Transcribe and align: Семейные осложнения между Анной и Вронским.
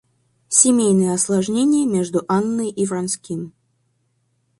Семейные 0.49 1.13
осложнения 1.13 1.85
между 1.85 2.23
Анной 2.27 2.71
и 2.71 2.87
Вронским. 2.87 3.53